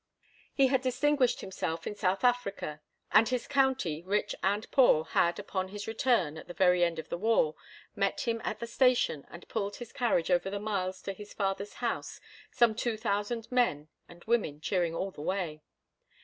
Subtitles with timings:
[0.51, 5.67] He had distinguished himself in South Africa, and his county, rich and poor, had, upon
[5.67, 7.53] his return, at the very end of the war,
[7.95, 11.73] met him at the station and pulled his carriage over the miles to his father's
[11.85, 12.19] house,
[12.49, 15.61] some two thousand men and women cheering all the way.